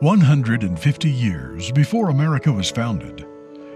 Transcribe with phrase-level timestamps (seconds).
[0.00, 3.26] 150 years before America was founded,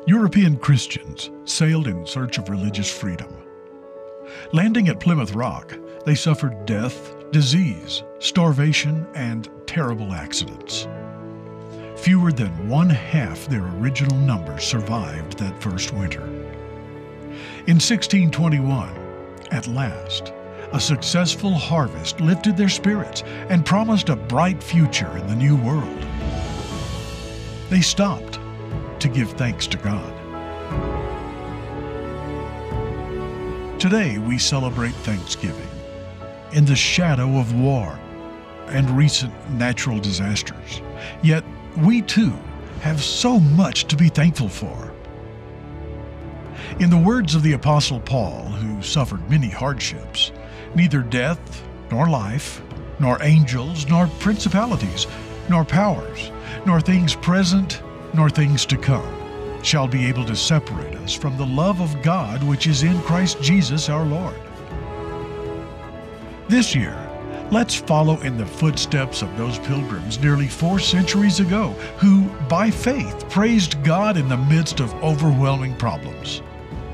[0.06, 3.28] European Christians sailed in search of religious freedom.
[4.54, 5.76] Landing at Plymouth Rock,
[6.06, 10.88] they suffered death, disease, starvation, and terrible accidents.
[11.96, 16.24] Fewer than one half their original numbers survived that first winter.
[17.66, 18.88] In 1621,
[19.50, 20.32] at last,
[20.72, 26.06] a successful harvest lifted their spirits and promised a bright future in the new world.
[27.70, 28.38] They stopped
[29.00, 30.12] to give thanks to God.
[33.80, 35.68] Today we celebrate Thanksgiving
[36.52, 37.98] in the shadow of war
[38.68, 40.82] and recent natural disasters.
[41.22, 41.44] Yet
[41.78, 42.32] we too
[42.80, 44.92] have so much to be thankful for.
[46.80, 50.32] In the words of the Apostle Paul, who suffered many hardships,
[50.74, 52.62] neither death, nor life,
[53.00, 55.06] nor angels, nor principalities,
[55.48, 56.30] nor powers,
[56.66, 59.24] nor things present, nor things to come
[59.64, 63.40] shall be able to separate us from the love of God which is in Christ
[63.40, 64.38] Jesus our Lord.
[66.48, 66.94] This year,
[67.50, 73.28] let's follow in the footsteps of those pilgrims nearly four centuries ago who, by faith,
[73.30, 76.42] praised God in the midst of overwhelming problems.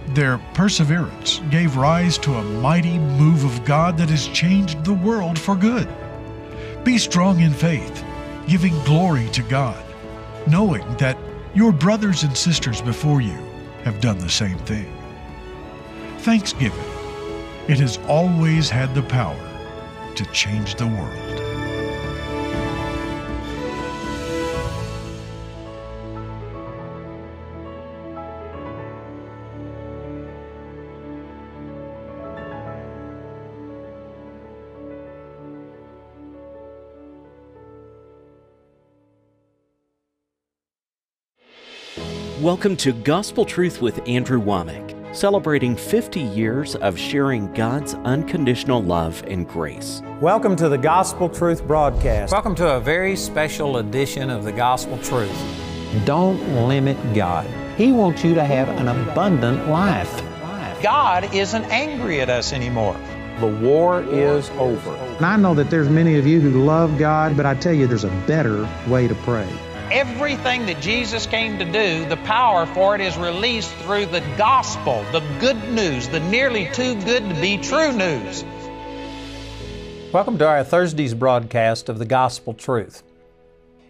[0.08, 5.38] Their perseverance gave rise to a mighty move of God that has changed the world
[5.38, 5.88] for good.
[6.84, 8.04] Be strong in faith,
[8.46, 9.82] giving glory to God,
[10.46, 11.16] knowing that
[11.54, 13.38] your brothers and sisters before you
[13.84, 14.92] have done the same thing.
[16.18, 16.84] Thanksgiving.
[17.68, 19.36] It has always had the power
[20.14, 21.29] to change the world.
[42.40, 49.22] Welcome to Gospel Truth with Andrew Wommack, celebrating 50 years of sharing God's unconditional love
[49.26, 50.00] and grace.
[50.22, 52.32] Welcome to the Gospel Truth broadcast.
[52.32, 55.38] Welcome to a very special edition of the Gospel Truth.
[56.06, 57.46] Don't limit God.
[57.76, 60.10] He wants you to have an abundant life.
[60.82, 62.96] God isn't angry at us anymore.
[63.40, 64.94] The war is over.
[64.96, 67.86] And I know that there's many of you who love God, but I tell you
[67.86, 69.46] there's a better way to pray.
[69.92, 75.04] Everything that Jesus came to do, the power for it is released through the gospel,
[75.10, 78.44] the good news, the nearly too good to be true news.
[80.12, 83.02] Welcome to our Thursday's broadcast of the Gospel Truth.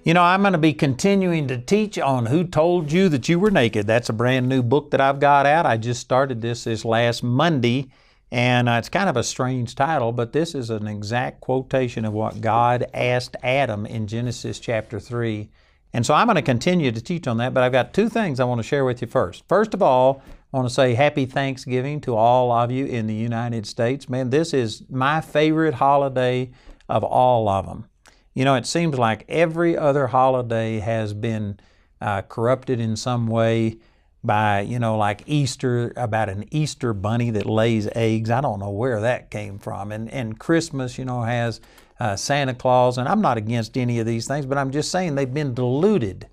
[0.02, 3.38] You know, I'm going to be continuing to teach on Who Told You That You
[3.38, 3.86] Were Naked.
[3.86, 5.66] That's a brand new book that I've got out.
[5.66, 7.90] I just started this this last Monday,
[8.32, 12.14] and uh, it's kind of a strange title, but this is an exact quotation of
[12.14, 15.50] what God asked Adam in Genesis chapter 3
[15.92, 18.38] and so I'm going to continue to teach on that, but I've got two things
[18.40, 19.44] I want to share with you first.
[19.48, 23.14] First of all, I want to say happy Thanksgiving to all of you in the
[23.14, 24.08] United States.
[24.08, 26.50] Man, this is my favorite holiday
[26.88, 27.86] of all of them.
[28.34, 31.58] You know, it seems like every other holiday has been
[32.00, 33.78] uh, corrupted in some way
[34.22, 38.30] by, you know, like Easter, about an Easter bunny that lays eggs.
[38.30, 39.92] I don't know where that came from.
[39.92, 41.60] And, and Christmas, you know, has
[42.00, 45.14] uh, Santa Claus, and I'm not against any of these things, but I'm just saying
[45.14, 46.26] they've been diluted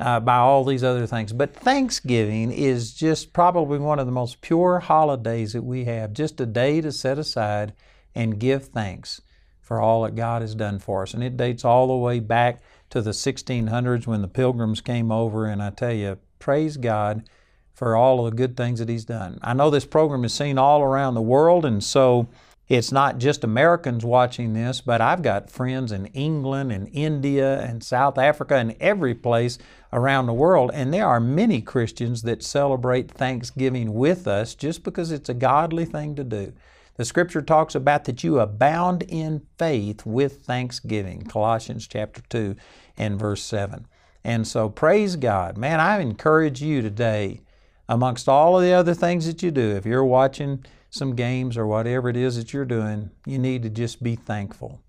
[0.00, 1.32] uh, by all these other things.
[1.32, 6.40] But Thanksgiving is just probably one of the most pure holidays that we have, just
[6.40, 7.72] a day to set aside
[8.14, 9.20] and give thanks
[9.60, 11.14] for all that God has done for us.
[11.14, 12.60] And it dates all the way back
[12.90, 17.28] to the 1600s when the pilgrims came over, and I tell you, praise God
[17.72, 19.38] for all of the good things that He's done.
[19.42, 22.28] I know this program is seen all around the world, and so
[22.68, 27.82] it's not just Americans watching this, but I've got friends in England and India and
[27.82, 29.58] South Africa and every place
[29.90, 30.70] around the world.
[30.74, 35.86] And there are many Christians that celebrate Thanksgiving with us just because it's a godly
[35.86, 36.52] thing to do.
[36.96, 42.54] The scripture talks about that you abound in faith with thanksgiving, Colossians chapter 2
[42.98, 43.86] and verse 7.
[44.24, 45.56] And so praise God.
[45.56, 47.40] Man, I encourage you today,
[47.88, 51.66] amongst all of the other things that you do, if you're watching some games or
[51.66, 54.80] whatever it is that you're doing, you need to just be thankful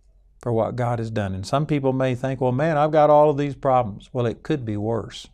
[0.42, 1.34] for what God has done.
[1.34, 4.10] And some people may think, well, man, I've got all of these problems.
[4.14, 5.28] Well, it could be worse.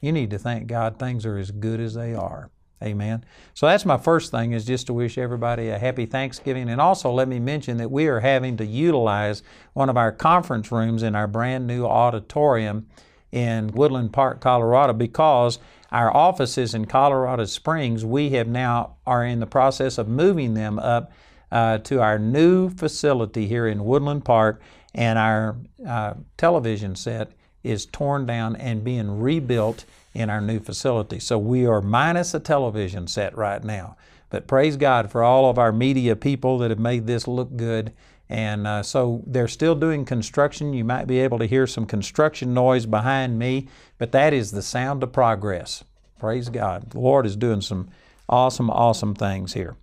[0.00, 2.50] You need to thank God things are as good as they are.
[2.82, 3.24] Amen.
[3.54, 6.68] So that's my first thing is just to wish everybody a happy Thanksgiving.
[6.68, 9.42] And also let me mention that we are having to utilize
[9.72, 12.86] one of our conference rooms in our brand new auditorium
[13.32, 15.58] in Woodland Park, Colorado, because
[15.92, 20.78] our offices in Colorado Springs, we have now are in the process of moving them
[20.78, 21.12] up
[21.52, 24.60] uh, to our new facility here in Woodland Park,
[24.94, 25.56] and our
[25.86, 29.84] uh, television set is torn down and being rebuilt
[30.14, 31.18] in our new facility.
[31.18, 33.96] So we are minus a television set right now.
[34.30, 37.92] But praise God for all of our media people that have made this look good.
[38.28, 40.72] And uh, so they're still doing construction.
[40.72, 43.68] You might be able to hear some construction noise behind me,
[43.98, 45.84] but that is the sound of progress.
[46.18, 46.90] Praise God.
[46.90, 47.88] The Lord is doing some
[48.28, 49.76] awesome, awesome things here.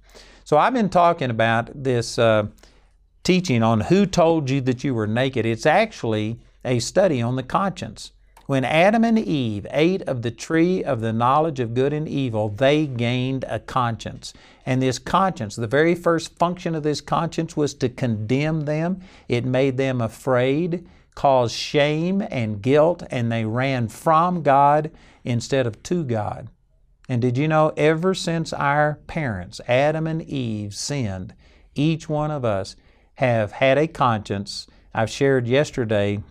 [0.44, 2.48] So I've been talking about this uh,
[3.24, 5.46] teaching on who told you that you were naked.
[5.46, 8.12] It's actually a study on the conscience.
[8.46, 12.50] When Adam and Eve ate of the tree of the knowledge of good and evil,
[12.50, 14.34] they gained a conscience.
[14.66, 19.00] And this conscience, the very first function of this conscience was to condemn them.
[19.30, 20.86] It made them afraid,
[21.16, 24.92] caused shame and guilt, and they ran from God
[25.24, 26.50] instead of to God.
[27.08, 31.34] And did you know, ever since our parents, Adam and Eve, sinned,
[31.76, 32.76] each one of us
[33.16, 34.68] have had a conscience.
[34.94, 36.24] I've shared yesterday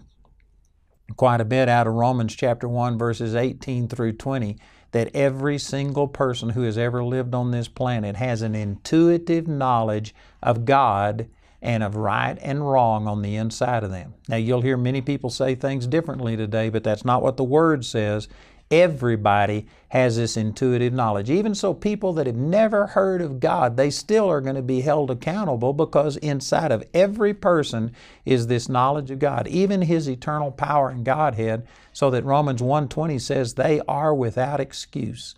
[1.17, 4.57] quite a bit out of Romans chapter 1, verses 18 through 20,
[4.93, 10.15] that every single person who has ever lived on this planet has an intuitive knowledge
[10.43, 11.29] of God
[11.63, 14.15] and of right and wrong on the inside of them.
[14.29, 17.85] Now, you'll hear many people say things differently today, but that's not what the Word
[17.85, 18.29] says.
[18.73, 21.29] Everybody has this intuitive knowledge.
[21.29, 24.81] Even so, people that have never heard of God, they still are going to be
[24.81, 27.93] held accountable because inside of every person
[28.25, 33.21] is this knowledge of God, even His eternal power and Godhead, so that Romans 1.20
[33.21, 35.35] says they are without excuse.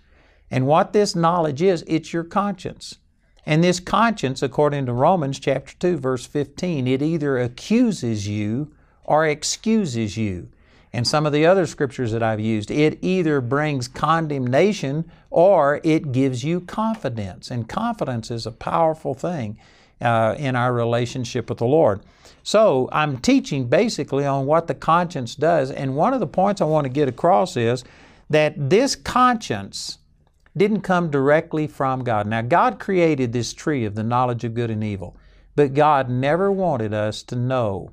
[0.49, 2.99] And what this knowledge is, it's your conscience.
[3.45, 8.73] And this conscience, according to Romans chapter 2, verse 15, it either accuses you
[9.03, 10.51] or excuses you
[10.95, 16.13] and some of the other scriptures that I've used, it either brings condemnation or it
[16.13, 17.51] gives you confidence.
[17.51, 19.59] And confidence is a powerful thing
[20.01, 22.01] uh, in our relationship with the Lord.
[22.45, 25.73] So I'm teaching basically on what the conscience does.
[25.73, 27.83] And one of the points I want to get across is
[28.31, 29.99] that this conscience
[30.57, 32.29] didn't come directly from God.
[32.29, 35.17] Now, God created this tree of the knowledge of good and evil,
[35.57, 37.91] but God never wanted us to know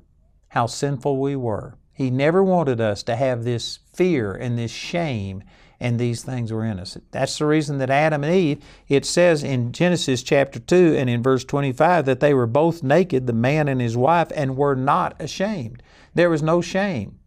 [0.50, 1.74] how sinful we were.
[1.92, 5.44] He never wanted us to have this fear and this shame
[5.82, 6.96] and these things were in us.
[7.10, 11.24] That's the reason that Adam and Eve, it says in Genesis chapter 2 and in
[11.24, 15.20] verse 25 that they were both naked, the man and his wife, and were not
[15.20, 15.82] ashamed.
[16.14, 17.18] There was no shame.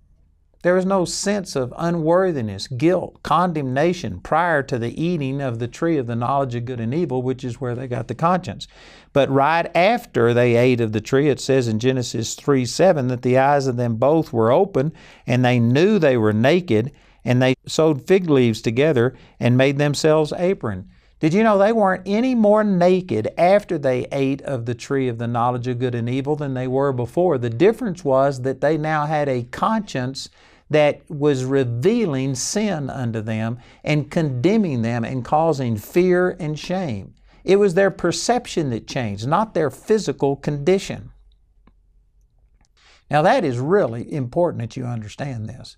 [0.66, 6.00] There was no sense of unworthiness, guilt, condemnation prior to the eating of the tree
[6.00, 8.68] of the knowledge of good and evil, which is where they got the conscience.
[9.14, 13.22] But right after they ate of the tree, it says in Genesis 3 7 that
[13.22, 14.92] the eyes of them both were open,
[15.28, 16.92] and they knew they were naked,
[17.24, 20.90] and they sewed fig leaves together and made themselves apron.
[21.20, 25.20] Did you know they weren't any more naked after they ate of the tree of
[25.20, 27.38] the knowledge of good and evil than they were before?
[27.38, 30.28] The difference was that they now had a conscience
[30.70, 37.14] that was revealing sin unto them and condemning them and causing fear and shame.
[37.44, 41.12] It was their perception that changed, not their physical condition.
[43.10, 45.78] Now, that is really important that you understand this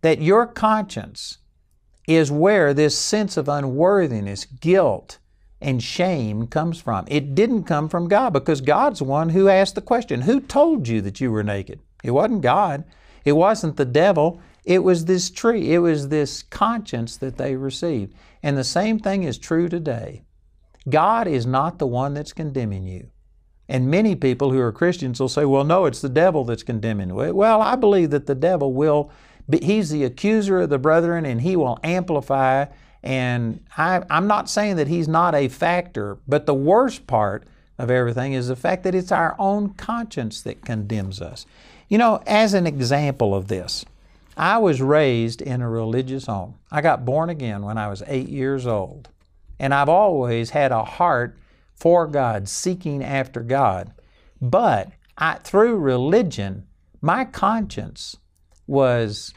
[0.00, 1.38] that your conscience
[2.06, 5.18] is where this sense of unworthiness, guilt,
[5.60, 7.04] and shame comes from.
[7.08, 10.88] It didn't come from God because God's the one who asked the question Who told
[10.88, 11.80] you that you were naked?
[12.02, 12.84] It wasn't God.
[13.28, 18.14] It wasn't the devil, it was this tree, it was this conscience that they received.
[18.42, 20.22] And the same thing is true today.
[20.88, 23.10] God is not the one that's condemning you.
[23.68, 27.10] And many people who are Christians will say, well, no, it's the devil that's condemning
[27.10, 27.34] you.
[27.34, 29.10] Well, I believe that the devil will,
[29.52, 32.64] he's the accuser of the brethren and he will amplify.
[33.02, 37.90] And I, I'm not saying that he's not a factor, but the worst part of
[37.90, 41.44] everything is the fact that it's our own conscience that condemns us.
[41.88, 43.84] You know, as an example of this,
[44.36, 46.56] I was raised in a religious home.
[46.70, 49.08] I got born again when I was eight years old.
[49.58, 51.38] And I've always had a heart
[51.74, 53.92] for God, seeking after God.
[54.40, 56.66] But I, through religion,
[57.00, 58.16] my conscience
[58.66, 59.32] was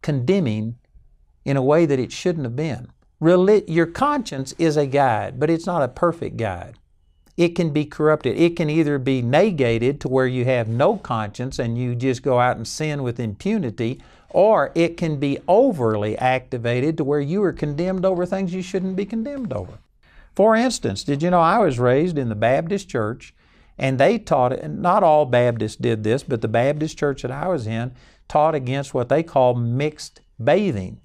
[0.00, 0.76] condemning
[1.44, 2.88] in a way that it shouldn't have been.
[3.20, 6.78] Reli- your conscience is a guide, but it's not a perfect guide
[7.36, 8.38] it can be corrupted.
[8.38, 12.40] It can either be negated to where you have no conscience and you just go
[12.40, 14.00] out and sin with impunity,
[14.30, 18.96] or it can be overly activated to where you are condemned over things you shouldn't
[18.96, 19.78] be condemned over.
[20.34, 23.34] For instance, did you know I was raised in the Baptist church
[23.78, 27.48] and they taught it, not all Baptists did this, but the Baptist church that I
[27.48, 27.92] was in
[28.28, 31.00] taught against what they call mixed bathing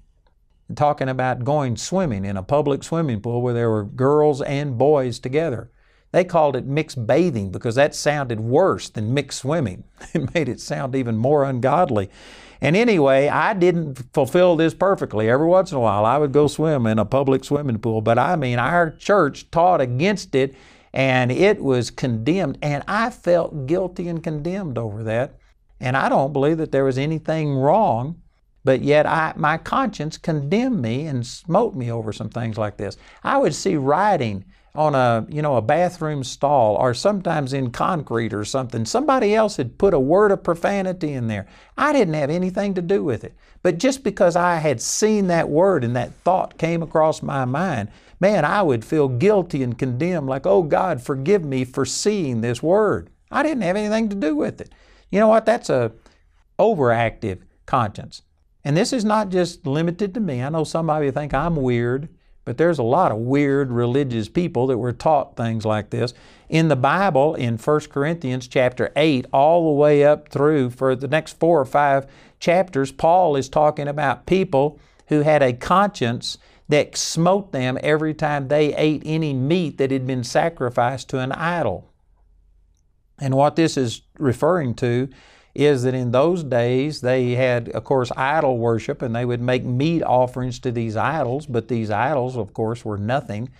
[0.74, 5.18] talking about going swimming in a public swimming pool where there were girls and boys
[5.18, 5.70] together.
[6.12, 9.84] They called it mixed bathing because that sounded worse than mixed swimming.
[10.14, 12.10] It made it sound even more ungodly.
[12.60, 15.28] And anyway, I didn't fulfill this perfectly.
[15.28, 18.02] Every once in a while, I would go swim in a public swimming pool.
[18.02, 20.54] But I mean, our church taught against it
[20.92, 22.58] and it was condemned.
[22.62, 25.38] And I felt guilty and condemned over that.
[25.80, 28.20] And I don't believe that there was anything wrong,
[28.64, 32.96] but yet I, my conscience condemned me and smote me over some things like this.
[33.24, 38.32] I would see writing on a you know a bathroom stall or sometimes in concrete
[38.32, 41.46] or something somebody else had put a word of profanity in there.
[41.76, 43.34] I didn't have anything to do with it.
[43.62, 47.90] But just because i had seen that word and that thought came across my mind
[48.18, 52.62] man i would feel guilty and condemned like oh god forgive me for seeing this
[52.62, 53.10] word.
[53.30, 54.70] I didn't have anything to do with it.
[55.10, 55.46] You know what?
[55.46, 55.92] That's a
[56.58, 58.22] overactive conscience.
[58.64, 60.42] And this is not just limited to me.
[60.42, 62.08] I know some of you think i'm weird
[62.44, 66.12] but there's a lot of weird religious people that were taught things like this.
[66.48, 71.08] In the Bible, in 1 Corinthians chapter 8, all the way up through for the
[71.08, 72.06] next four or five
[72.40, 78.48] chapters, Paul is talking about people who had a conscience that smote them every time
[78.48, 81.88] they ate any meat that had been sacrificed to an idol.
[83.18, 85.08] And what this is referring to
[85.54, 89.64] is that in those days they had, of course, idol worship and they would make
[89.64, 93.50] meat offerings to these idols, but these idols, of course, were nothing.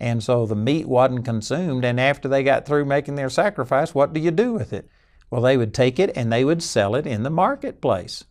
[0.00, 1.84] And so the meat wasn't consumed.
[1.84, 4.88] And after they got through making their sacrifice, what do you do with it?
[5.30, 8.24] Well, they would take it and they would sell it in the marketplace.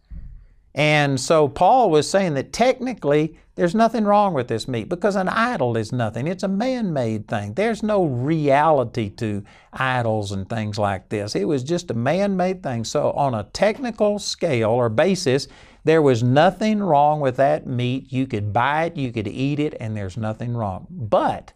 [0.74, 5.28] And so Paul was saying that technically there's nothing wrong with this meat because an
[5.28, 6.28] idol is nothing.
[6.28, 7.54] It's a man made thing.
[7.54, 11.36] There's no reality to idols and things like this.
[11.36, 12.86] It was just a man made thing.
[12.86, 15.50] So, on a technical scale or basis,
[15.84, 18.12] there was nothing wrong with that meat.
[18.14, 20.88] You could buy it, you could eat it, and there's nothing wrong.
[20.90, 21.54] But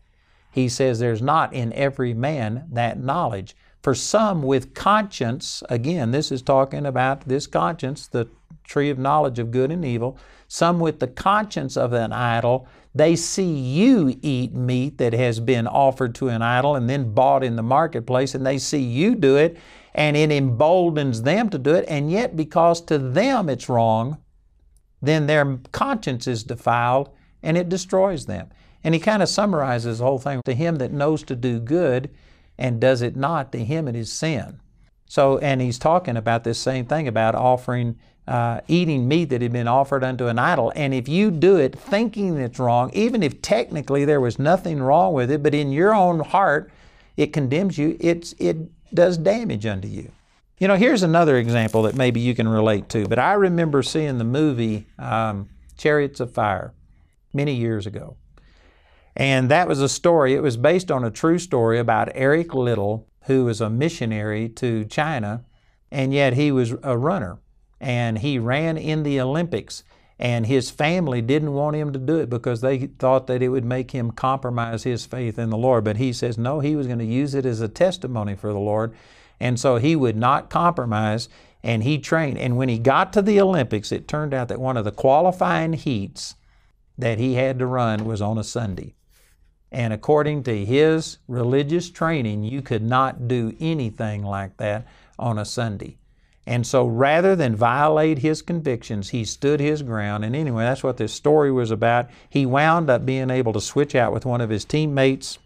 [0.51, 3.55] he says there's not in every man that knowledge.
[3.85, 8.27] For some with conscience, again, this is talking about this conscience, the
[8.63, 13.15] tree of knowledge of good and evil, some with the conscience of an idol, they
[13.15, 17.57] see you eat meat that has been offered to an idol and then bought in
[17.57, 19.55] the marketplace, and they see you do it,
[19.93, 24.17] and it emboldens them to do it, and yet because to them it's wrong,
[24.99, 27.11] then their conscience is defiled
[27.43, 28.49] and it destroys them.
[28.83, 32.09] And he kind of summarizes the whole thing to him that knows to do good
[32.57, 34.59] and does it not, to him it is sin.
[35.07, 37.97] So, and he's talking about this same thing about offering
[38.27, 40.73] uh, eating meat that had been offered unto an idol.
[40.75, 45.13] And if you do it thinking it's wrong, even if technically there was nothing wrong
[45.13, 46.71] with it, but in your own heart
[47.17, 48.57] it condemns you, it's, it
[48.93, 50.11] does damage unto you.
[50.57, 53.07] You know, here's another example that maybe you can relate to.
[53.07, 56.73] But I remember seeing the movie um, Chariots of Fire
[57.33, 58.15] many years ago.
[59.15, 63.07] And that was a story, it was based on a true story about Eric Liddell,
[63.23, 65.45] who was a missionary to China,
[65.89, 67.39] and yet he was a runner
[67.79, 69.83] and he ran in the Olympics.
[70.17, 73.65] And his family didn't want him to do it because they thought that it would
[73.65, 75.83] make him compromise his faith in the Lord.
[75.83, 78.59] But he says, no, he was going to use it as a testimony for the
[78.59, 78.95] Lord.
[79.41, 81.27] And so he would not compromise
[81.63, 82.37] and he trained.
[82.37, 85.73] And when he got to the Olympics, it turned out that one of the qualifying
[85.73, 86.35] heats
[86.97, 88.93] that he had to run was on a Sunday.
[89.71, 94.87] And according to his religious training, you could not do anything like that
[95.19, 95.97] on a Sunday.
[96.47, 100.23] And so rather than violate his convictions, he stood his ground.
[100.23, 102.09] And anyway, that's what this story was about.
[102.29, 105.39] He wound up being able to switch out with one of his teammates.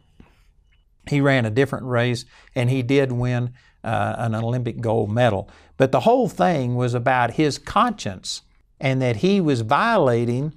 [1.08, 5.50] He ran a different race and he did win uh, an Olympic gold medal.
[5.78, 8.42] But the whole thing was about his conscience
[8.80, 10.54] and that he was violating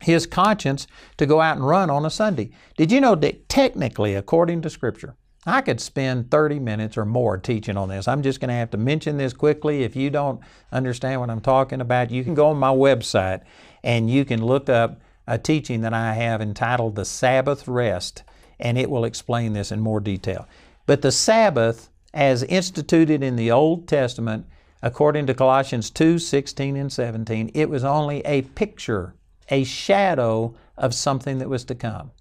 [0.00, 0.86] his conscience
[1.16, 2.50] to go out and run on a Sunday.
[2.76, 7.38] Did you know that technically, according to Scripture, I could spend 30 minutes or more
[7.38, 8.06] teaching on this.
[8.06, 9.82] I'm just going to have to mention this quickly.
[9.82, 10.40] If you don't
[10.72, 13.42] understand what I'm talking about, you can go on my website
[13.82, 18.24] and you can look up a teaching that I have entitled The Sabbath Rest,
[18.58, 20.48] and it will explain this in more detail.
[20.86, 24.46] But the Sabbath, as instituted in the Old Testament,
[24.82, 29.14] according to Colossians 2 16 and 17, it was only a picture,
[29.50, 32.12] a shadow of something that was to come.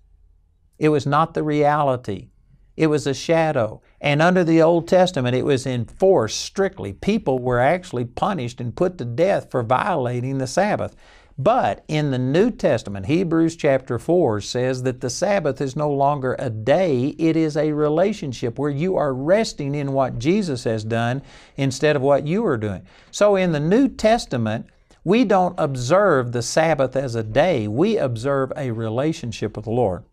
[0.79, 2.29] It was not the reality.
[2.75, 3.81] It was a shadow.
[4.00, 6.93] And under the Old Testament, it was enforced strictly.
[6.93, 10.96] People were actually punished and put to death for violating the Sabbath.
[11.39, 16.36] But in the New Testament, Hebrews chapter 4 says that the Sabbath is no longer
[16.39, 21.22] a day, it is a relationship where you are resting in what Jesus has done
[21.55, 22.88] instead of what you are doing.
[23.12, 24.65] So in the New Testament,
[25.08, 30.04] we don't observe the Sabbath as a day, we observe a relationship with the Lord.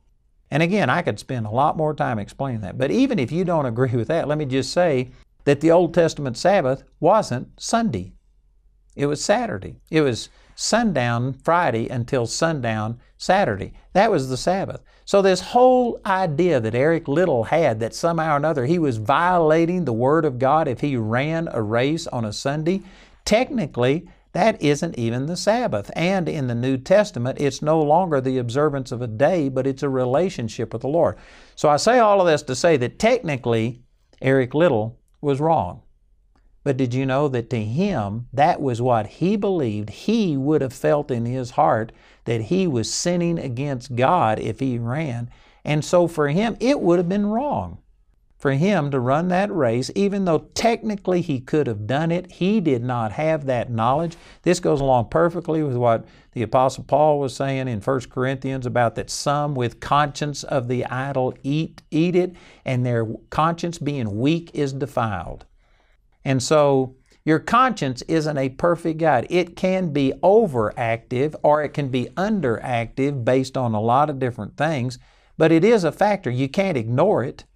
[0.52, 2.78] And again, I could spend a lot more time explaining that.
[2.78, 5.08] But even if you don't agree with that, let me just say
[5.46, 8.12] that the Old Testament Sabbath wasn't Sunday.
[8.94, 9.80] It was Saturday.
[9.90, 13.72] It was sundown Friday until sundown Saturday.
[13.94, 14.80] That was the Sabbath.
[15.04, 19.86] So, this whole idea that Eric Liddell had that somehow or another he was violating
[19.86, 22.82] the Word of God if he ran a race on a Sunday,
[23.24, 25.90] technically, that isn't even the Sabbath.
[25.96, 29.82] And in the New Testament, it's no longer the observance of a day, but it's
[29.82, 31.16] a relationship with the Lord.
[31.54, 33.82] So, I say all of this to say that technically,
[34.20, 35.82] Eric Liddell was wrong.
[36.64, 40.72] But did you know that to him, that was what he believed he would have
[40.72, 41.92] felt in his heart
[42.24, 45.30] that he was sinning against God if he ran.
[45.64, 47.78] And so for him, it would have been wrong
[48.44, 52.30] for him to run that race, even though technically he could have done it.
[52.30, 54.18] He did not have that knowledge.
[54.42, 58.96] This goes along perfectly with what the Apostle Paul was saying in 1 Corinthians about
[58.96, 62.36] that some with conscience of the idol eat, eat it,
[62.66, 65.46] and their conscience being weak is defiled.
[66.22, 69.26] And so your conscience isn't a perfect guide.
[69.30, 74.58] It can be overactive or it can be underactive based on a lot of different
[74.58, 74.98] things,
[75.38, 76.30] but it is a factor.
[76.30, 77.46] You can't ignore it.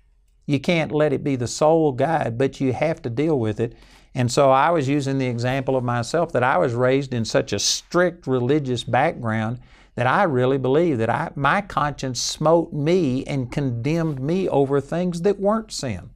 [0.49, 3.75] You can't let it be the sole guide, but you have to deal with it.
[4.15, 7.53] And so I was using the example of myself that I was raised in such
[7.53, 9.61] a strict religious background
[9.95, 15.21] that I really believe that I, my conscience smote me and condemned me over things
[15.21, 16.11] that weren't sin.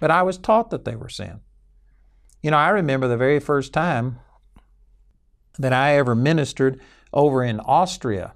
[0.00, 1.40] But I was taught that they were sin.
[2.42, 4.20] You know, I remember the very first time
[5.58, 6.80] that I ever ministered
[7.12, 8.35] over in Austria.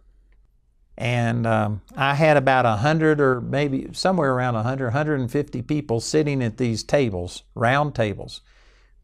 [1.01, 6.59] And um, I had about 100 or maybe somewhere around 100, 150 people sitting at
[6.59, 8.43] these tables, round tables,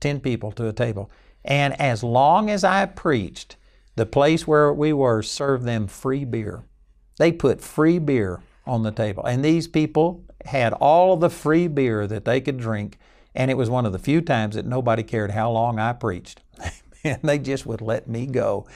[0.01, 1.11] 10 people to a table.
[1.43, 3.57] And as long as I preached,
[3.95, 6.65] the place where we were served them free beer.
[7.17, 9.25] They put free beer on the table.
[9.25, 12.99] And these people had all of the free beer that they could drink
[13.35, 16.41] and it was one of the few times that nobody cared how long I preached.
[17.05, 18.67] and they just would let me go.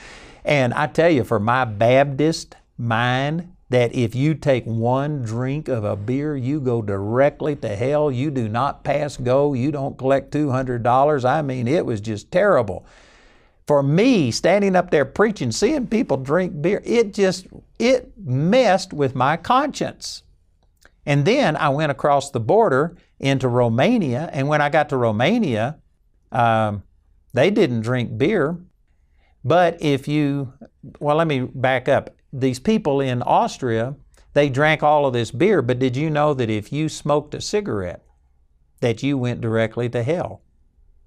[0.44, 5.84] And I tell you, for my Baptist mind, that if you take one drink of
[5.84, 8.10] a beer, you go directly to hell.
[8.10, 9.54] You do not pass go.
[9.54, 11.24] You don't collect $200.
[11.24, 12.84] I mean, it was just terrible.
[13.68, 17.46] For me, standing up there preaching, seeing people drink beer, it just,
[17.78, 20.24] it messed with my conscience.
[21.06, 24.28] And then I went across the border into Romania.
[24.32, 25.78] And when I got to Romania,
[26.32, 26.82] um,
[27.32, 28.58] they didn't drink beer.
[29.44, 30.52] But if you,
[30.98, 32.10] well, let me back up.
[32.32, 33.96] These people in Austria,
[34.34, 37.40] they drank all of this beer, but did you know that if you smoked a
[37.40, 38.04] cigarette,
[38.80, 40.42] that you went directly to hell?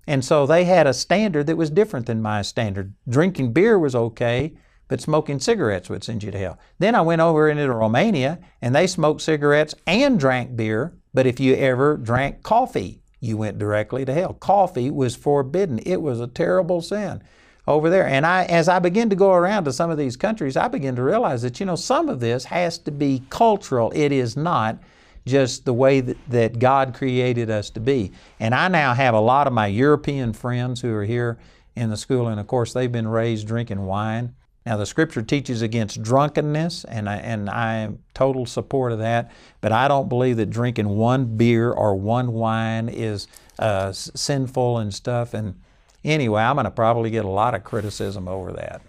[0.06, 2.94] And so they had a standard that was different than my standard.
[3.08, 4.54] Drinking beer was okay,
[4.90, 6.60] but smoking cigarettes would send you to hell.
[6.78, 11.40] Then I went over into Romania and they smoked cigarettes and drank beer, but if
[11.40, 14.34] you ever drank coffee, you went directly to hell.
[14.34, 15.80] Coffee was forbidden.
[15.86, 17.24] It was a terrible sin
[17.67, 18.08] over there.
[18.08, 20.95] And I, as I begin to go around to some of these countries, I begin
[20.95, 23.91] to realize that, you know, some of this has to be cultural.
[23.95, 24.80] It is not
[25.26, 28.12] just the way that, that God created us to be.
[28.39, 31.38] And I now have a lot of my European friends who are here
[31.76, 34.36] in the school, and of course, they've been raised drinking wine.
[34.65, 39.32] Now, the scripture teaches against drunkenness, and I, and I am total support of that,
[39.60, 43.28] but I don't believe that drinking one beer or one wine is
[43.60, 45.34] uh, sinful and stuff.
[45.34, 45.56] And
[46.04, 48.82] anyway, I'm going to probably get a lot of criticism over that.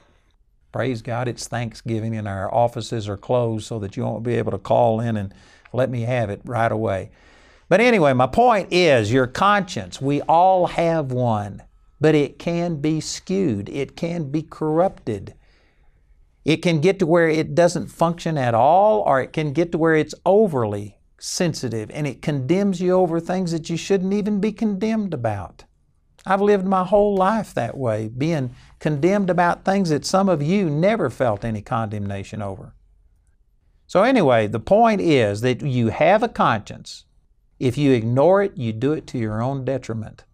[0.72, 4.50] Praise God, it's Thanksgiving and our offices are closed so that you won't be able
[4.52, 5.32] to call in and
[5.72, 7.10] let me have it right away.
[7.68, 10.00] But anyway, my point is your conscience.
[10.00, 11.62] We all have one,
[12.00, 15.34] but it can be skewed, it can be corrupted.
[16.44, 19.78] It can get to where it doesn't function at all, or it can get to
[19.78, 24.52] where it's overly sensitive and it condemns you over things that you shouldn't even be
[24.52, 25.64] condemned about.
[26.26, 30.70] I've lived my whole life that way, being condemned about things that some of you
[30.70, 32.74] never felt any condemnation over.
[33.86, 37.04] So, anyway, the point is that you have a conscience.
[37.58, 40.24] If you ignore it, you do it to your own detriment.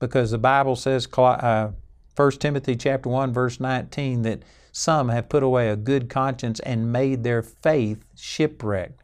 [0.00, 1.70] Because the Bible says, uh,
[2.16, 6.92] 1 Timothy chapter 1, verse 19, that some have put away a good conscience and
[6.92, 9.02] made their faith shipwrecked.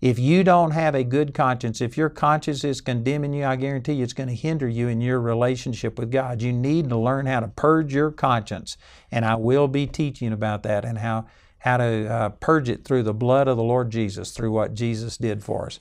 [0.00, 3.94] If you don't have a good conscience, if your conscience is condemning you, I guarantee
[3.94, 6.42] you it's going to hinder you in your relationship with God.
[6.42, 8.76] You need to learn how to purge your conscience,
[9.10, 11.26] and I will be teaching about that and how,
[11.58, 15.16] how to uh, purge it through the blood of the Lord Jesus, through what Jesus
[15.16, 15.80] did for us.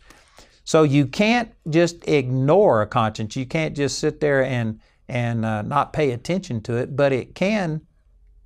[0.64, 3.36] So you can't just ignore a conscience.
[3.36, 7.36] You can't just sit there and, and uh, not pay attention to it, but it
[7.36, 7.82] can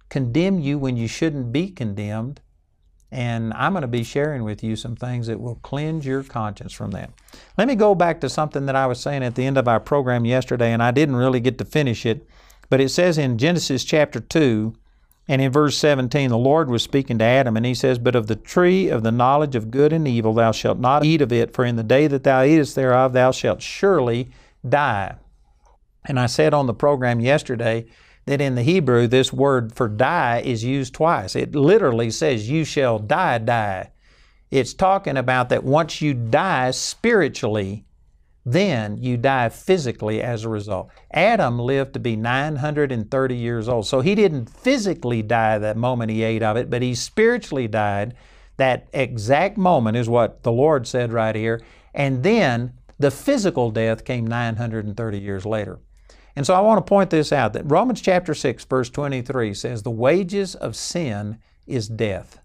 [0.10, 2.41] condemn you when you shouldn't be condemned.
[3.12, 6.74] And I'm going to be sharing with you some things that will cleanse your conscience
[6.74, 7.12] from that.
[7.58, 9.80] Let me go back to something that I was saying at the end of our
[9.80, 12.28] program yesterday, and I didn't really get to finish it.
[12.69, 14.76] But it says in Genesis chapter 2
[15.28, 18.28] and in verse 17, the Lord was speaking to Adam, and he says, But of
[18.28, 21.54] the tree of the knowledge of good and evil thou shalt not eat of it,
[21.54, 24.30] for in the day that thou eatest thereof thou shalt surely
[24.67, 25.15] die.
[26.06, 27.86] And I said on the program yesterday
[28.30, 31.36] that in the Hebrew, this word for die is used twice.
[31.36, 33.89] It literally says, You shall die, die.
[34.52, 37.86] It's talking about that once you die spiritually,
[38.46, 40.92] then you die physically as a result.
[41.10, 43.88] Adam lived to be 930 years old.
[43.88, 48.13] So he didn't physically die that moment he ate of it, but he spiritually died.
[48.58, 51.63] That exact moment is what the Lord said right here.
[51.96, 55.80] And then the physical death came 930 years later.
[56.36, 59.84] And so I want to point this out that Romans chapter 6, verse 23 says,
[59.84, 62.39] The wages of sin is death.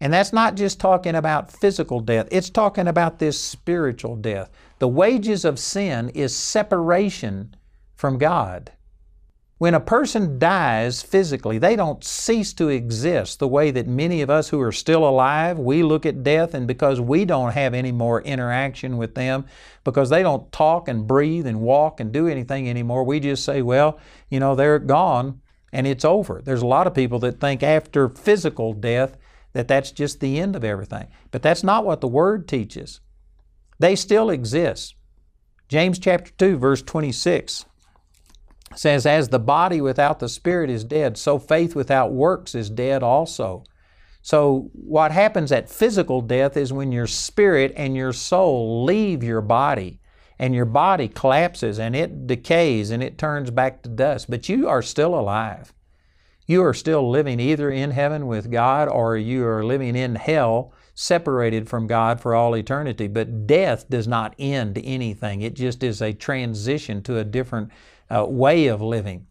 [0.00, 4.50] And that's not just talking about physical death, it's talking about this spiritual death.
[4.78, 7.56] The wages of sin is separation
[7.94, 8.72] from God.
[9.58, 14.30] When a person dies physically, they don't cease to exist the way that many of
[14.30, 17.90] us who are still alive, we look at death and because we don't have any
[17.90, 19.46] more interaction with them,
[19.82, 23.60] because they don't talk and breathe and walk and do anything anymore, we just say,
[23.60, 25.40] well, you know, they're gone
[25.72, 26.40] and it's over.
[26.40, 29.16] There's a lot of people that think after physical death
[29.54, 31.08] that that's just the end of everything.
[31.32, 33.00] But that's not what the Word teaches.
[33.80, 34.94] They still exist.
[35.66, 37.64] James chapter 2, verse 26
[38.74, 43.02] says, As the body without the spirit is dead, so faith without works is dead
[43.02, 43.64] also.
[44.22, 49.40] So, what happens at physical death is when your spirit and your soul leave your
[49.40, 50.00] body
[50.38, 54.68] and your body collapses and it decays and it turns back to dust, but you
[54.68, 55.72] are still alive.
[56.46, 60.72] You are still living either in heaven with God or you are living in hell
[60.94, 63.06] separated from God for all eternity.
[63.06, 67.70] But death does not end anything, it just is a transition to a different
[68.14, 69.26] uh, way of living.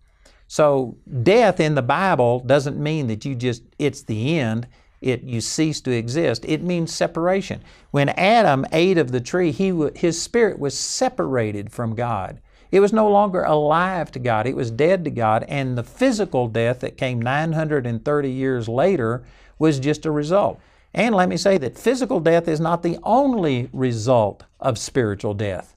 [0.48, 4.68] So death in the Bible doesn't mean that you just it's the end.
[5.02, 6.46] It you cease to exist.
[6.48, 7.62] It means separation.
[7.92, 12.40] When Adam ate of the tree, he his spirit was separated from God.
[12.72, 14.46] It was no longer alive to God.
[14.46, 15.46] It was dead to God.
[15.48, 19.24] And the physical death that came 930 years later
[19.58, 20.60] was just a result.
[20.94, 25.76] And let me say that physical death is not the only result of spiritual death,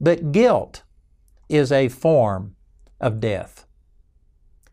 [0.00, 0.82] but guilt
[1.48, 2.56] is a form
[3.00, 3.66] of death.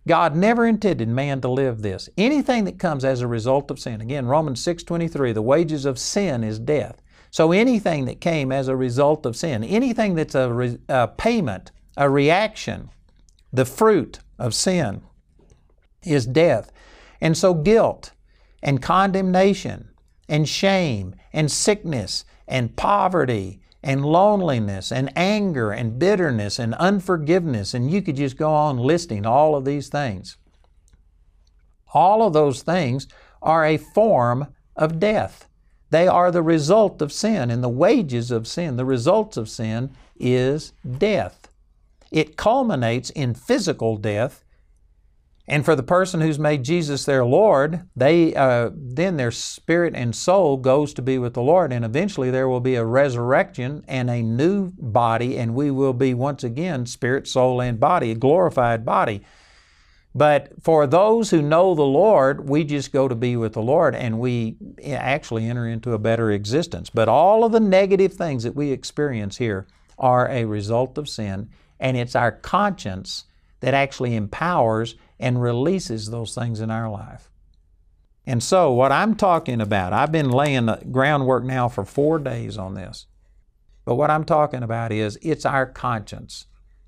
[0.08, 2.10] God never intended man to live this.
[2.18, 6.44] Anything that comes as a result of sin, again, Romans 6:23, the wages of sin
[6.44, 7.02] is death.
[7.32, 11.72] So anything that came as a result of sin, anything that's a, re, a payment,
[11.98, 12.90] a reaction,
[13.52, 15.02] the fruit of sin
[16.04, 16.72] is death.
[17.22, 18.12] And so guilt
[18.62, 19.90] and condemnation
[20.28, 27.92] and shame and sickness and poverty and loneliness and anger and bitterness and unforgiveness, and
[27.92, 30.38] you could just go on listing all of these things.
[31.94, 33.08] All of those things
[33.42, 35.48] are a form of death.
[35.90, 39.92] They are the result of sin, and the wages of sin, the results of sin,
[40.18, 41.50] is death.
[42.10, 44.43] It culminates in physical death
[45.48, 50.16] and for the person who's made Jesus their Lord, they uh, then their spirit and
[50.16, 54.10] soul goes to be with the Lord, and eventually there will be a resurrection and
[54.10, 58.86] a new body, and we will be once again spirit, soul, and body, a glorified
[58.86, 59.22] body.
[60.16, 63.96] But for those who know the Lord, we just go to be with the Lord
[63.96, 66.90] and we actually enter into a better existence.
[66.92, 69.66] But all of the negative things that we experience here
[69.98, 73.26] are a result of sin, and it's our conscience
[73.62, 77.32] that actually empowers and releases those things in our life.
[78.26, 82.58] And so, what I'm talking about, I've been laying the groundwork now for four days
[82.58, 83.08] on this.
[83.86, 86.48] But what I'm talking about is it's our conscience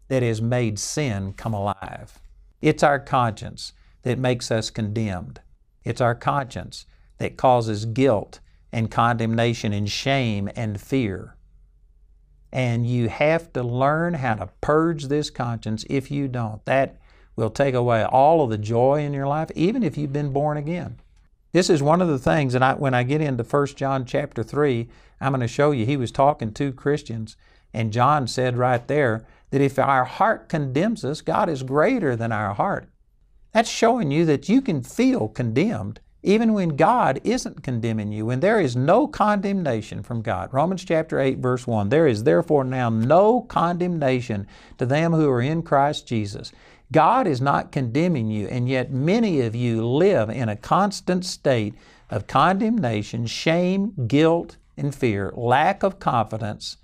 [0.10, 2.19] that has made sin come alive.
[2.62, 3.71] It's our conscience
[4.04, 5.39] that makes us condemned.
[5.86, 6.86] It's our conscience
[7.19, 8.41] that causes guilt
[8.74, 11.38] and condemnation and shame and fear.
[12.52, 16.63] And you have to learn how to purge this conscience if you don't.
[16.65, 16.98] That
[17.36, 20.58] will take away all of the joy in your life, even if you've been born
[20.58, 21.00] again.
[21.52, 24.43] This is one of the things, and I, when I get into 1 John chapter
[24.43, 24.89] 3,
[25.21, 27.38] I'm going to show you, he was talking to Christians,
[27.74, 32.32] and John said right there that if our heart condemns us, God is greater than
[32.32, 32.89] our heart.
[33.54, 38.39] That's showing you that you can feel condemned even when God isn't condemning you, when
[38.39, 40.52] there is no condemnation from God.
[40.52, 44.48] Romans chapter 8, verse 1 There is therefore now no condemnation
[44.80, 46.52] to them who are in Christ Jesus.
[46.91, 51.74] God is not condemning you, and yet many of you live in a constant state
[52.10, 56.78] of condemnation, shame, guilt, and fear, lack of confidence,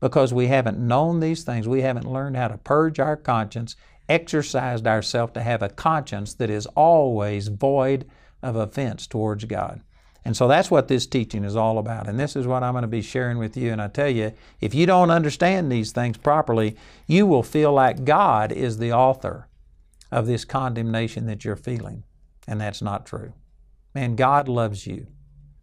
[0.00, 1.66] because we haven't known these things.
[1.66, 3.76] We haven't learned how to purge our conscience,
[4.08, 8.06] exercised ourselves to have a conscience that is always void
[8.42, 9.80] of offense towards God.
[10.26, 12.08] And so that's what this teaching is all about.
[12.08, 13.70] And this is what I'm going to be sharing with you.
[13.70, 16.74] And I tell you, if you don't understand these things properly,
[17.06, 19.46] you will feel like God is the author
[20.10, 22.02] of this condemnation that you're feeling.
[22.48, 23.34] And that's not true.
[23.94, 25.06] Man, God loves you.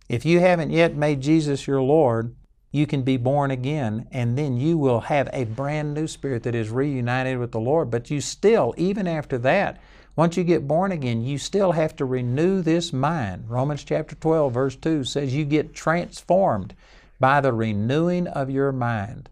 [0.08, 2.34] If you haven't yet made Jesus your Lord,
[2.72, 6.56] you can be born again, and then you will have a brand new spirit that
[6.56, 7.92] is reunited with the Lord.
[7.92, 9.82] But you still, even after that,
[10.16, 13.50] once you get born again, you still have to renew this mind.
[13.50, 16.76] Romans chapter 12, verse 2 says you get transformed
[17.20, 19.30] by the renewing of your mind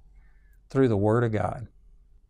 [0.70, 1.68] through the Word of God.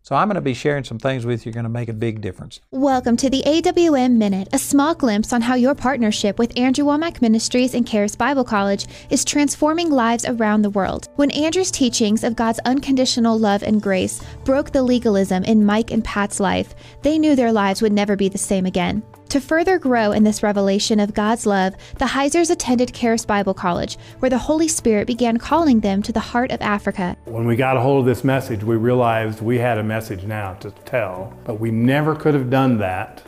[0.04, 1.94] So I'm going to be sharing some things with you are going to make a
[1.94, 2.60] big difference.
[2.72, 7.22] Welcome to the AWM Minute, a small glimpse on how your partnership with Andrew Wommack
[7.22, 11.08] Ministries and Charis Bible College is transforming lives around the world.
[11.18, 16.04] When Andrew's teachings of God's unconditional love and grace broke the legalism in Mike and
[16.04, 19.04] Pat's life, they knew their lives would never be the same again.
[19.32, 23.98] To further grow in this revelation of God's love, the Heisers attended Charis Bible College,
[24.20, 27.16] where the Holy Spirit began calling them to the heart of Africa.
[27.24, 30.56] When we got a hold of this message, we realized we had a message now
[30.56, 33.24] to tell, but we never could have done that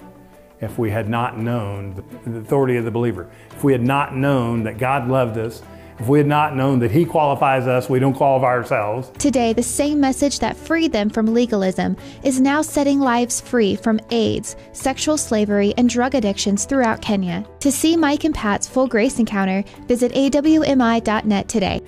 [0.59, 3.31] if we had not known the authority of the believer.
[3.51, 5.61] If we had not known that God loved us
[5.99, 9.11] if we had not known that He qualifies us, we don't qualify ourselves.
[9.17, 13.99] Today, the same message that freed them from legalism is now setting lives free from
[14.11, 17.45] AIDS, sexual slavery, and drug addictions throughout Kenya.
[17.59, 21.81] To see Mike and Pat's full grace encounter, visit awmi.net today.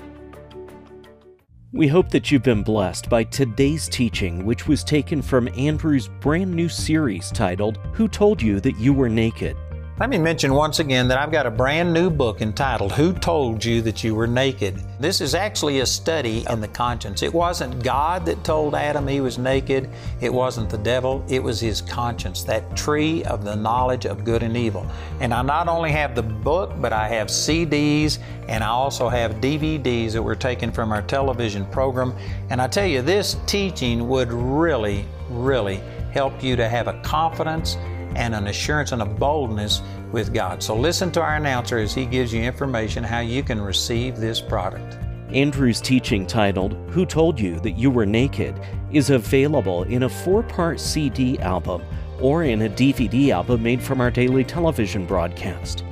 [1.76, 6.54] We hope that you've been blessed by today's teaching, which was taken from Andrew's brand
[6.54, 9.58] new series titled, Who Told You That You Were Naked?
[9.98, 13.64] Let me mention once again that I've got a brand new book entitled Who Told
[13.64, 14.78] You That You Were Naked?
[15.00, 17.24] This is actually a study in the conscience.
[17.24, 21.62] It wasn't God that told Adam he was naked, it wasn't the devil, it was
[21.62, 24.86] his conscience, that tree of the knowledge of good and evil.
[25.22, 29.36] And I not only have the book, but I have CDs and I also have
[29.36, 32.14] DVDs that were taken from our television program.
[32.50, 35.82] And I tell you, this teaching would really, really
[36.12, 37.78] help you to have a confidence
[38.16, 40.64] and an assurance and a boldness with God.
[40.64, 44.42] So listen to our announcer as he gives you information how you can receive this
[44.42, 44.98] product.
[45.30, 48.60] Andrew's teaching titled, Who Told You That You Were Naked,
[48.92, 51.82] is available in a four part CD album
[52.22, 55.84] or in a DVD album made from our daily television broadcast.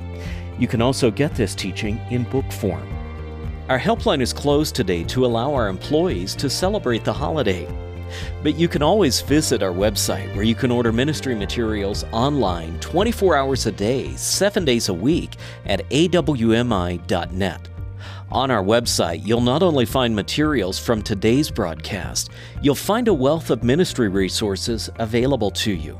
[0.58, 2.88] You can also get this teaching in book form.
[3.68, 7.66] Our helpline is closed today to allow our employees to celebrate the holiday.
[8.42, 13.36] But you can always visit our website where you can order ministry materials online 24
[13.36, 15.36] hours a day, 7 days a week
[15.66, 17.68] at awmi.net.
[18.30, 22.30] On our website, you'll not only find materials from today's broadcast,
[22.62, 25.98] you'll find a wealth of ministry resources available to you.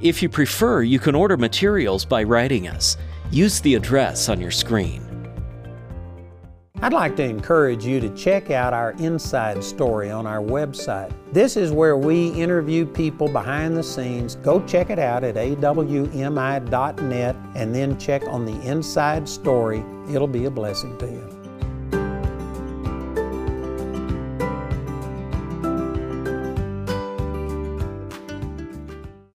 [0.00, 2.96] If you prefer, you can order materials by writing us.
[3.30, 5.09] Use the address on your screen.
[6.82, 11.12] I'd like to encourage you to check out our inside story on our website.
[11.30, 14.36] This is where we interview people behind the scenes.
[14.36, 16.66] Go check it out at awmi.net
[17.54, 19.84] and then check on the inside story.
[20.08, 21.39] It'll be a blessing to you.